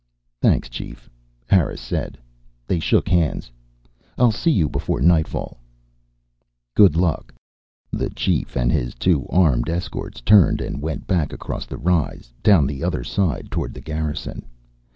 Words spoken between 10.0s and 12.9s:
turned and went back across the rise, down the